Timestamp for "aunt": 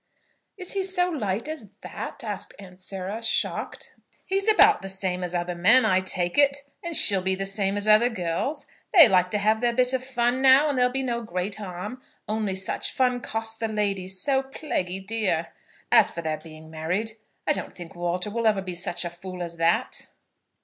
2.57-2.81